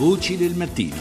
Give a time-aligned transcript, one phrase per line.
[0.00, 0.96] Voci del mattino.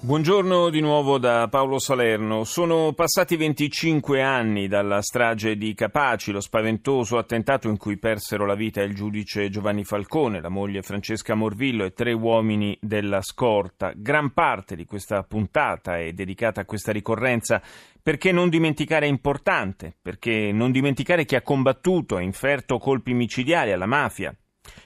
[0.00, 2.42] Buongiorno di nuovo da Paolo Salerno.
[2.42, 8.56] Sono passati 25 anni dalla strage di Capaci, lo spaventoso attentato in cui persero la
[8.56, 13.92] vita il giudice Giovanni Falcone, la moglie Francesca Morvillo e tre uomini della scorta.
[13.94, 17.62] Gran parte di questa puntata è dedicata a questa ricorrenza
[18.02, 23.70] perché non dimenticare è importante, perché non dimenticare chi ha combattuto e inferto colpi micidiali
[23.70, 24.36] alla mafia,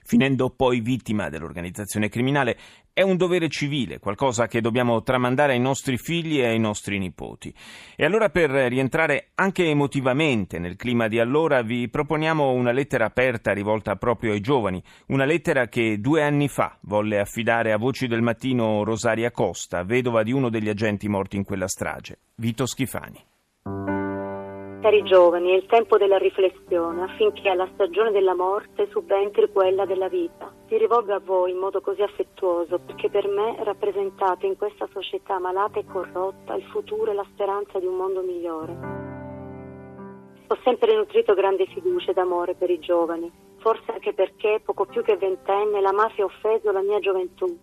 [0.09, 2.57] finendo poi vittima dell'organizzazione criminale,
[2.95, 7.53] è un dovere civile, qualcosa che dobbiamo tramandare ai nostri figli e ai nostri nipoti.
[7.95, 13.53] E allora per rientrare anche emotivamente nel clima di allora vi proponiamo una lettera aperta
[13.53, 18.23] rivolta proprio ai giovani, una lettera che due anni fa volle affidare a Voci del
[18.23, 23.23] Mattino Rosaria Costa, vedova di uno degli agenti morti in quella strage, Vito Schifani.
[24.89, 30.09] Cari giovani, è il tempo della riflessione affinché alla stagione della morte subentri quella della
[30.09, 30.51] vita.
[30.71, 35.39] Mi rivolgo a voi in modo così affettuoso perché per me rappresentate in questa società
[35.39, 38.79] malata e corrotta il futuro e la speranza di un mondo migliore.
[40.47, 45.03] Ho sempre nutrito grande fiducia ed amore per i giovani, forse anche perché poco più
[45.03, 47.59] che ventenne la mafia ha offeso la mia gioventù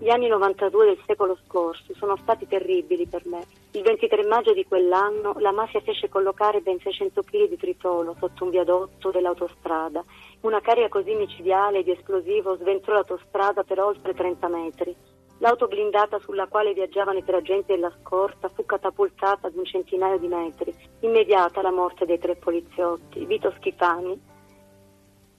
[0.00, 3.44] gli anni 92 del secolo scorso sono stati terribili per me.
[3.72, 8.44] Il 23 maggio di quell'anno la mafia fece collocare ben 600 kg di tritolo sotto
[8.44, 10.02] un viadotto dell'autostrada.
[10.40, 14.96] Una carica così micidiale di esplosivo sventò l'autostrada per oltre 30 metri.
[15.40, 20.18] L'auto blindata sulla quale viaggiavano i tre agenti della scorta fu catapultata ad un centinaio
[20.18, 20.74] di metri.
[21.00, 24.18] Immediata la morte dei tre poliziotti, Vito Schifani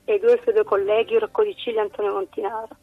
[0.06, 2.78] e due suoi due colleghi, Rocco Di e Antonio Montinaro.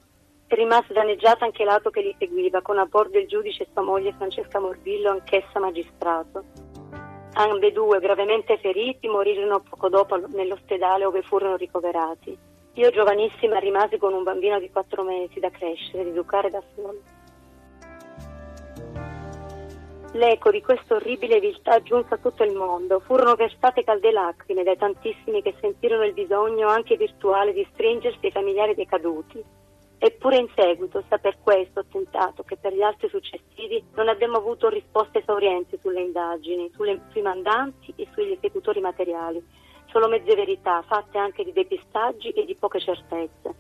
[0.49, 4.15] Rimase danneggiata anche l'auto che li seguiva, con a bordo il giudice e sua moglie
[4.17, 6.45] Francesca Morbillo, anch'essa magistrato.
[7.35, 12.39] Ambedue, gravemente feriti, morirono poco dopo nell'ospedale dove furono ricoverati.
[12.75, 16.99] Io, giovanissima, rimasi con un bambino di quattro mesi da crescere, ed educare da sola.
[20.13, 23.01] L'eco di questa orribile viltà giunse a tutto il mondo.
[23.01, 28.31] Furono versate calde lacrime dai tantissimi che sentirono il bisogno, anche virtuale, di stringersi ai
[28.31, 29.56] familiari dei caduti.
[29.99, 34.69] Eppure in seguito, sia per questo attentato che per gli altri successivi, non abbiamo avuto
[34.69, 39.43] risposte esaurienti sulle indagini, sulle, sui mandanti e sugli esecutori materiali,
[39.87, 43.55] solo mezze verità fatte anche di depistaggi e di poche certezze.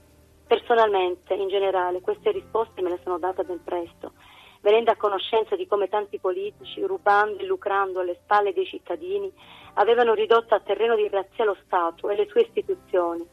[0.46, 4.12] Personalmente, in generale, queste risposte me le sono date ben presto,
[4.60, 9.32] venendo a conoscenza di come tanti politici, rubando e lucrando alle spalle dei cittadini,
[9.74, 13.26] avevano ridotto a terreno di grazia lo Stato e le sue istituzioni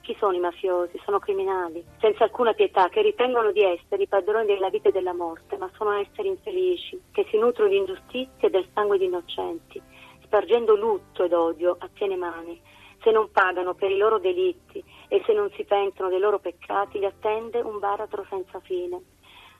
[0.00, 1.00] chi sono i mafiosi?
[1.04, 5.14] Sono criminali, senza alcuna pietà, che ritengono di essere i padroni della vita e della
[5.14, 9.80] morte, ma sono esseri infelici, che si nutrono di ingiustizie e del sangue di innocenti,
[10.22, 12.60] spargendo lutto ed odio a piene mani.
[13.02, 16.98] Se non pagano per i loro delitti e se non si pentono dei loro peccati,
[16.98, 19.00] li attende un baratro senza fine.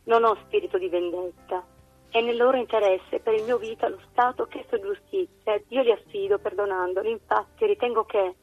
[0.05, 1.65] Non ho spirito di vendetta.
[2.11, 5.61] È nel loro interesse, per il mio vita, lo Stato che chiesto giustizia.
[5.69, 7.11] Io li affido perdonandoli.
[7.11, 8.35] Infatti, ritengo che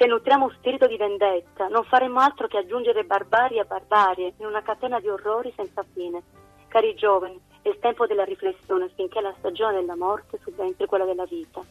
[0.00, 4.62] se nutriamo spirito di vendetta, non faremo altro che aggiungere barbarie a barbarie in una
[4.62, 6.22] catena di orrori senza fine.
[6.68, 11.26] Cari giovani, è il tempo della riflessione affinché la stagione della morte subentri quella della
[11.26, 11.62] vita.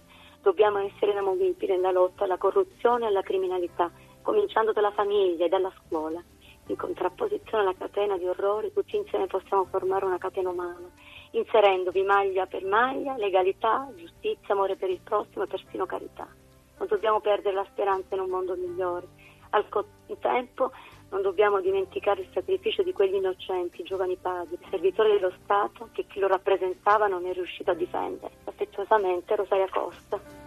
[0.43, 3.89] Dobbiamo essere inamovibili nella lotta alla corruzione e alla criminalità,
[4.21, 6.21] cominciando dalla famiglia e dalla scuola.
[6.67, 10.87] In contrapposizione alla catena di orrori, tutti insieme possiamo formare una catena umana,
[11.31, 16.27] inserendovi maglia per maglia legalità, giustizia, amore per il prossimo e persino carità
[16.79, 19.07] non dobbiamo perdere la speranza in un mondo migliore.
[19.51, 20.71] Al contempo
[21.09, 26.19] non dobbiamo dimenticare il sacrificio di quegli innocenti, giovani padri, servitori dello Stato che chi
[26.19, 28.33] lo rappresentava non è riuscito a difendere.
[28.45, 30.38] Affettuosamente Rosaria Costa.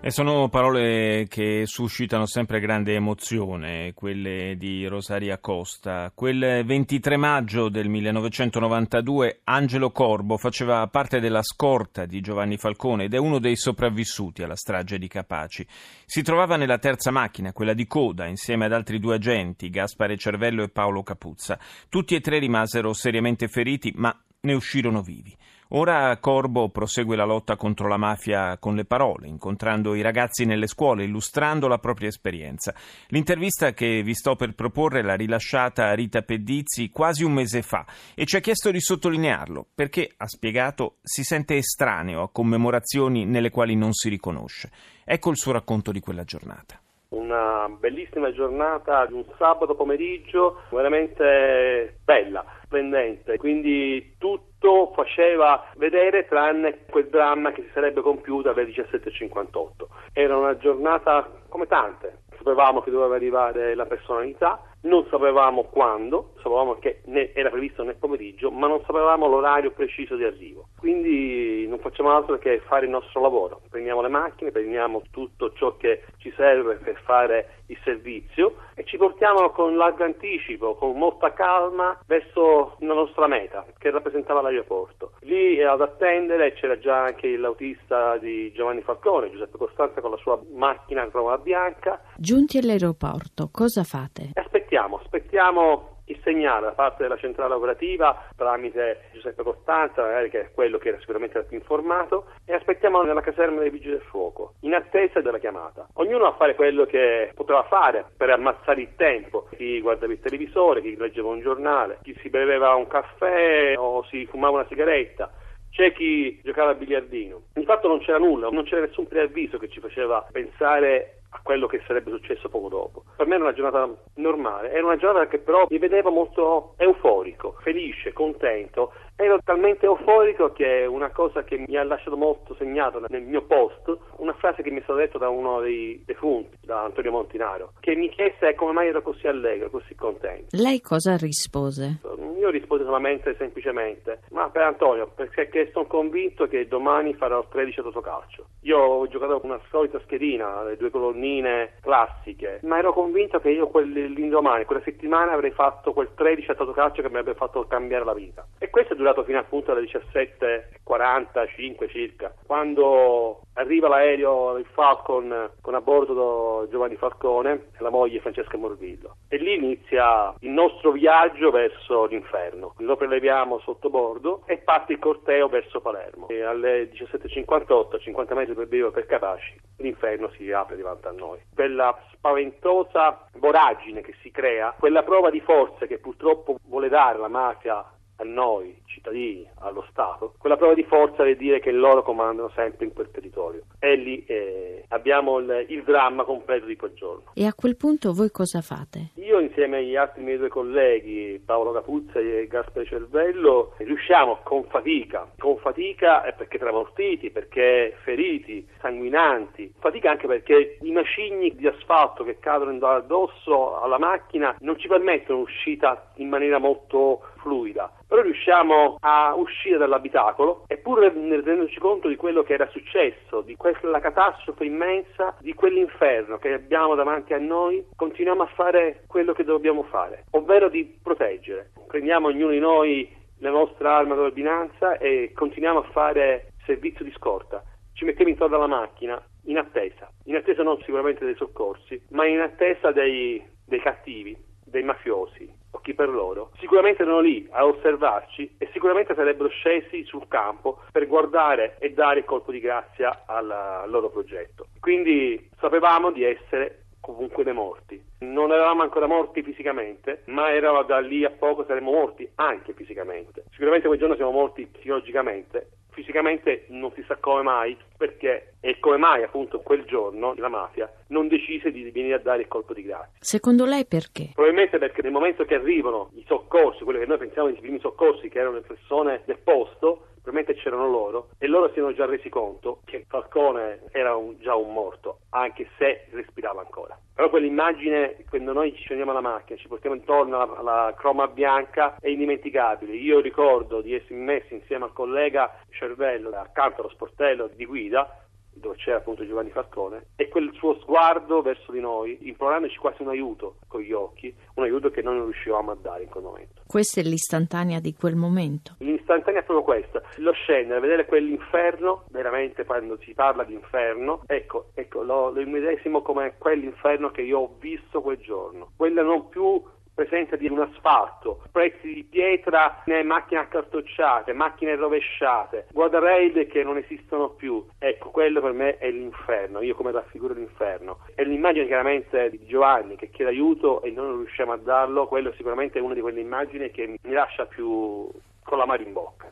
[0.00, 6.12] E sono parole che suscitano sempre grande emozione, quelle di Rosaria Costa.
[6.14, 13.14] Quel 23 maggio del 1992 Angelo Corbo faceva parte della scorta di Giovanni Falcone ed
[13.14, 15.66] è uno dei sopravvissuti alla strage di Capaci.
[16.06, 20.62] Si trovava nella terza macchina, quella di coda, insieme ad altri due agenti, Gaspare Cervello
[20.62, 21.58] e Paolo Capuzza.
[21.88, 25.36] Tutti e tre rimasero seriamente feriti, ma ne uscirono vivi.
[25.72, 30.66] Ora Corbo prosegue la lotta contro la mafia con le parole, incontrando i ragazzi nelle
[30.66, 32.74] scuole, illustrando la propria esperienza.
[33.08, 37.84] L'intervista che vi sto per proporre l'ha rilasciata Rita Pedizzi quasi un mese fa
[38.14, 43.50] e ci ha chiesto di sottolinearlo perché, ha spiegato, si sente estraneo a commemorazioni nelle
[43.50, 44.70] quali non si riconosce.
[45.04, 51.98] Ecco il suo racconto di quella giornata una bellissima giornata di un sabato pomeriggio veramente
[52.04, 59.68] bella, splendente, quindi tutto faceva vedere tranne quel dramma che si sarebbe compiuto alle 17.58.
[60.12, 66.78] Era una giornata come tante, sapevamo che doveva arrivare la personalità, non sapevamo quando, sapevamo
[66.78, 67.00] che
[67.34, 70.68] era previsto nel pomeriggio, ma non sapevamo l'orario preciso di arrivo.
[70.78, 73.60] Quindi non facciamo altro che fare il nostro lavoro.
[73.70, 78.96] Prendiamo le macchine, prendiamo tutto ciò che ci serve per fare il servizio e ci
[78.96, 85.12] portiamo con largo anticipo, con molta calma, verso la nostra meta, che rappresentava l'aeroporto.
[85.20, 90.40] Lì ad attendere c'era già anche l'autista di Giovanni Falcone, Giuseppe Costanza, con la sua
[90.54, 92.00] macchina croma bianca.
[92.20, 94.30] Giunti all'aeroporto, cosa fate?
[94.32, 100.50] Aspettiamo, aspettiamo il segnale da parte della centrale operativa tramite Giuseppe Costanza, magari che è
[100.52, 104.74] quello che era sicuramente più informato, e aspettiamo nella caserma dei vigili del fuoco, in
[104.74, 105.86] attesa della chiamata.
[105.94, 109.46] Ognuno a fare quello che poteva fare per ammazzare il tempo.
[109.56, 114.26] Chi guardava il televisore, chi leggeva un giornale, chi si beveva un caffè o si
[114.26, 115.30] fumava una sigaretta
[115.70, 117.42] c'è chi giocava a biliardino.
[117.52, 121.66] Di fatto non c'era nulla, non c'era nessun preavviso che ci faceva pensare a quello
[121.66, 123.04] che sarebbe successo poco dopo.
[123.16, 127.56] Per me era una giornata normale, era una giornata che però mi vedeva molto euforico,
[127.60, 128.92] felice, contento.
[129.16, 133.42] Ero talmente euforico che è una cosa che mi ha lasciato molto segnato nel mio
[133.42, 137.72] post, una frase che mi è stata detta da uno dei defunti, da Antonio Montinaro,
[137.80, 140.56] che mi chiese come mai ero così allegro, così contento.
[140.56, 142.00] Lei cosa rispose?
[142.38, 147.82] Io risposi solamente semplicemente, ma per Antonio, perché sono convinto che domani farò 13 a
[147.82, 148.46] Totocalcio.
[148.62, 153.50] Io ho giocato con una solita schedina, le due colonnine classiche, ma ero convinto che
[153.50, 158.04] io quell'indomani, quella settimana avrei fatto quel 13 a Totocalcio che mi avrebbe fatto cambiare
[158.04, 158.46] la vita.
[158.58, 165.74] E questo è durato fino appunto alle 17.45 circa, quando arriva l'aereo, il Falcon, con
[165.74, 169.16] a bordo Giovanni Falcone e la moglie Francesca Morvillo.
[169.28, 172.74] E lì inizia il nostro viaggio verso l'inferno.
[172.78, 176.28] Lo preleviamo sotto bordo e parte il corteo verso Palermo.
[176.28, 181.38] E alle 17.58, 50 metri per Vivo per Capaci, l'inferno si apre davanti a noi.
[181.54, 187.28] Quella spaventosa voragine che si crea, quella prova di forza che purtroppo vuole dare la
[187.28, 187.84] mafia
[188.20, 192.86] a noi, cittadini, allo Stato, quella prova di forza vuol dire che loro comandano sempre
[192.86, 193.62] in quel territorio.
[193.78, 197.30] E lì eh, abbiamo il, il, dramma completo di quel giorno.
[197.34, 199.10] E a quel punto voi cosa fate?
[199.14, 205.30] Io insieme agli altri miei due colleghi, Paolo Capuzza e Gaspare Cervello, riusciamo con fatica,
[205.38, 212.38] con fatica perché tramortiti, perché feriti, sanguinanti, fatica anche perché i macigni di asfalto che
[212.38, 219.34] cadono addosso alla macchina non ci permettono un'uscita in maniera molto fluida però riusciamo a
[219.34, 225.36] uscire dall'abitacolo e pur rendendoci conto di quello che era successo, di quella catastrofe immensa,
[225.40, 230.68] di quell'inferno che abbiamo davanti a noi, continuiamo a fare quello che dobbiamo fare, ovvero
[230.68, 231.70] di proteggere.
[231.86, 237.62] Prendiamo ognuno di noi la nostra arma d'ordinanza e continuiamo a fare servizio di scorta.
[237.92, 242.40] Ci mettiamo intorno alla macchina in attesa, in attesa non sicuramente dei soccorsi, ma in
[242.40, 248.56] attesa dei, dei cattivi, dei mafiosi, o chi per loro, sicuramente erano lì a osservarci
[248.58, 253.84] e sicuramente sarebbero scesi sul campo per guardare e dare il colpo di grazia al,
[253.88, 254.68] loro progetto.
[254.80, 258.02] Quindi sapevamo di essere comunque dei morti.
[258.20, 263.44] Non eravamo ancora morti fisicamente, ma eravamo da lì a poco saremmo morti anche fisicamente.
[263.50, 268.96] Sicuramente quel giorno siamo morti psicologicamente fisicamente non si sa come mai, perché e come
[268.96, 272.82] mai appunto quel giorno la mafia non decise di venire a dare il colpo di
[272.82, 273.18] grazia.
[273.18, 274.30] Secondo lei perché?
[274.34, 278.28] Probabilmente perché nel momento che arrivano i soccorsi, quelli che noi pensiamo i primi soccorsi,
[278.28, 282.28] che erano le persone del posto, probabilmente c'erano loro e loro si erano già resi
[282.28, 286.98] conto che Falcone era un, già un morto, anche se respirava ancora.
[287.14, 291.96] Però quell'immagine, quando noi ci scendiamo alla macchina, ci portiamo intorno alla, alla croma bianca,
[291.98, 292.92] è indimenticabile.
[292.94, 298.27] Io ricordo di essermi messo insieme al collega Cervello accanto allo sportello di guida
[298.58, 303.08] dove c'era appunto Giovanni Falcone, e quel suo sguardo verso di noi, implorandoci quasi un
[303.08, 306.62] aiuto con gli occhi, un aiuto che noi non riuscivamo a dare in quel momento.
[306.66, 308.74] Questa è l'istantanea di quel momento.
[308.78, 314.70] L'istantanea è proprio questa, lo scendere, vedere quell'inferno, veramente quando si parla di inferno, ecco,
[314.74, 319.62] ecco lo, lo immedesimo come quell'inferno che io ho visto quel giorno, quella non più
[319.98, 327.30] presenza di un asfalto, prezzi di pietra, macchine accartocciate, macchine rovesciate, guardrail che non esistono
[327.30, 327.66] più.
[327.80, 331.00] Ecco, quello per me è l'inferno, io come raffiguro l'inferno.
[331.16, 335.32] È l'immagine chiaramente di Giovanni che chiede aiuto e noi non riusciamo a darlo, quello
[335.32, 338.08] sicuramente è una di quelle immagini che mi lascia più
[338.44, 339.26] con la mano in bocca.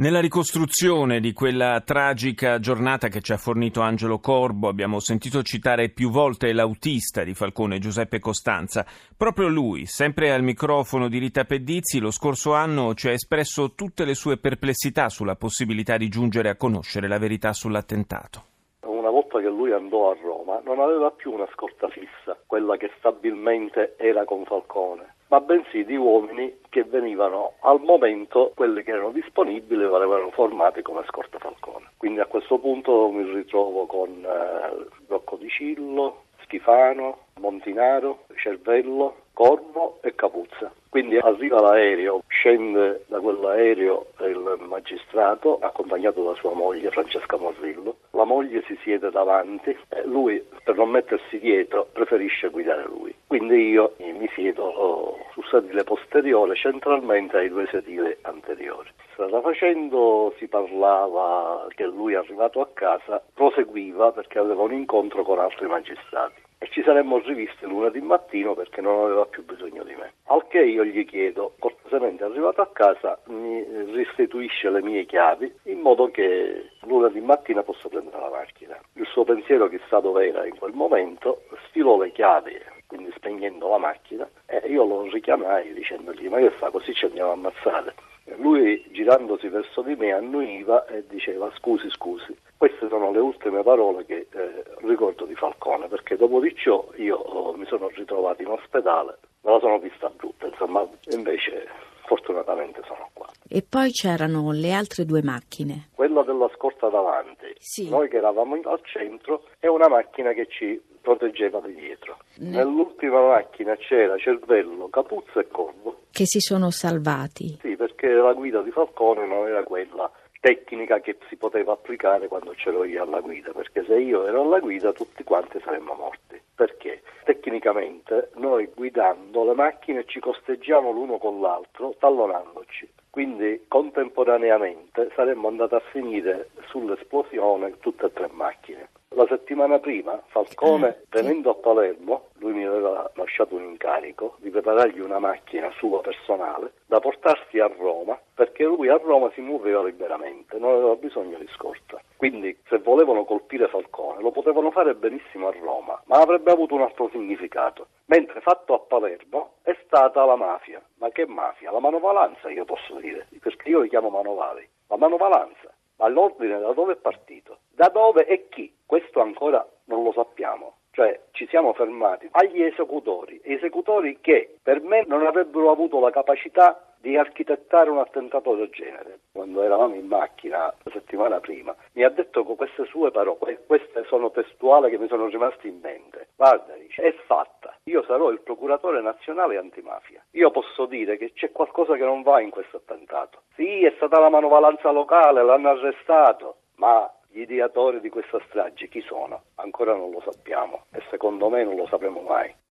[0.00, 5.90] Nella ricostruzione di quella tragica giornata che ci ha fornito Angelo Corbo abbiamo sentito citare
[5.90, 8.86] più volte l'autista di Falcone, Giuseppe Costanza.
[9.14, 14.06] Proprio lui, sempre al microfono di Rita Pedizzi, lo scorso anno ci ha espresso tutte
[14.06, 18.44] le sue perplessità sulla possibilità di giungere a conoscere la verità sull'attentato.
[18.84, 22.90] Una volta che lui andò a Roma, non aveva più una scorta fissa, quella che
[22.96, 29.12] stabilmente era con Falcone, ma bensì di uomini che venivano al momento, quelli che erano
[29.12, 31.86] disponibili venivano formati come scorta Falcone.
[31.96, 40.00] Quindi a questo punto mi ritrovo con eh, Rocco di Cillo, Schifano, Montinaro, Cervello, Corvo
[40.02, 40.70] e Capuzza.
[40.90, 47.96] Quindi arriva l'aereo, scende da quell'aereo il magistrato accompagnato da sua moglie Francesca Morrillo.
[48.10, 53.14] La moglie si siede davanti e lui per non mettersi dietro preferisce guidare lui.
[53.26, 58.90] Quindi io mi siedo oh, sul sedile posteriore centralmente ai due sedili anteriori.
[59.14, 65.38] Strada facendo si parlava che lui arrivato a casa proseguiva perché aveva un incontro con
[65.38, 70.12] altri magistrati e ci saremmo rivisti lunedì mattino perché non aveva più bisogno di me.
[70.26, 73.64] Al che io gli chiedo, cortesemente arrivato a casa, mi
[73.94, 78.78] restituisce le mie chiavi in modo che lunedì mattina possa prendere la macchina.
[78.92, 83.78] Il suo pensiero chissà dove era in quel momento, sfilò le chiavi, quindi spegnendo la
[83.78, 87.94] macchina, e io lo richiamai dicendogli ma che fa così ci andiamo a ammazzare.
[88.36, 92.36] Lui girandosi verso di me annuiva e diceva scusi scusi.
[92.60, 97.16] Queste sono le ultime parole che eh, ricordo di Falcone perché dopo di ciò io
[97.16, 101.66] oh, mi sono ritrovato in ospedale, me la sono vista brutta, insomma invece
[102.04, 103.26] fortunatamente sono qua.
[103.48, 105.88] E poi c'erano le altre due macchine.
[105.94, 107.88] Quella della scorta davanti, sì.
[107.88, 112.18] noi che eravamo al centro e una macchina che ci proteggeva di dietro.
[112.40, 112.58] Ne...
[112.58, 116.00] Nell'ultima macchina c'era Cervello, Capuzzo e Corvo.
[116.10, 117.56] Che si sono salvati.
[117.62, 122.52] Sì, perché la guida di Falcone non era quella tecnica che si poteva applicare quando
[122.52, 126.40] c'ero io alla guida, perché se io ero alla guida tutti quanti saremmo morti.
[126.54, 127.02] Perché?
[127.24, 135.74] Tecnicamente noi guidando le macchine ci costeggiamo l'uno con l'altro tallonandoci, quindi contemporaneamente saremmo andati
[135.74, 138.88] a finire sull'esplosione tutte e tre macchine.
[139.16, 144.50] La settimana prima Falcone, eh, venendo a Palermo, lui mi aveva lasciato un incarico di
[144.50, 149.82] preparargli una macchina sua personale da portarsi a Roma, perché lui a Roma si muoveva
[149.82, 152.00] liberamente, non aveva bisogno di scorta.
[152.16, 156.82] Quindi se volevano colpire Falcone lo potevano fare benissimo a Roma, ma avrebbe avuto un
[156.82, 157.88] altro significato.
[158.04, 160.80] Mentre fatto a Palermo è stata la mafia.
[160.98, 161.72] Ma che mafia?
[161.72, 164.68] La manovalanza io posso dire, perché io li chiamo manovali.
[164.86, 165.69] La manovalanza.
[166.00, 167.58] Ma l'ordine da dove è partito?
[167.74, 168.74] Da dove e chi?
[168.86, 170.76] Questo ancora non lo sappiamo.
[170.92, 176.89] Cioè ci siamo fermati agli esecutori, esecutori che per me non avrebbero avuto la capacità
[177.00, 179.20] di architettare un attentato del genere.
[179.32, 184.04] Quando eravamo in macchina la settimana prima, mi ha detto con queste sue parole, queste
[184.04, 186.28] sono testuali che mi sono rimaste in mente.
[186.36, 187.74] Guarda, dice, è fatta.
[187.84, 190.22] Io sarò il procuratore nazionale antimafia.
[190.32, 193.42] Io posso dire che c'è qualcosa che non va in questo attentato.
[193.54, 199.00] Sì, è stata la manovalanza locale, l'hanno arrestato, ma gli ideatori di questa strage chi
[199.02, 199.42] sono?
[199.56, 202.52] Ancora non lo sappiamo e secondo me non lo sapremo mai.